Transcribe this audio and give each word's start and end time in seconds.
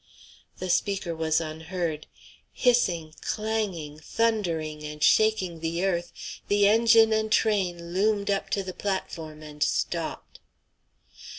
The 0.57 0.71
speaker 0.71 1.15
was 1.15 1.39
unheard. 1.39 2.07
Hissing, 2.51 3.13
clanging, 3.21 3.99
thundering, 3.99 4.83
and 4.83 5.03
shaking 5.03 5.59
the 5.59 5.85
earth, 5.85 6.11
the 6.47 6.67
engine 6.67 7.13
and 7.13 7.31
train 7.31 7.93
loomed 7.93 8.31
up 8.31 8.49
to 8.49 8.63
the 8.63 8.73
platform 8.73 9.43
and 9.43 9.61
stopped. 9.61 10.39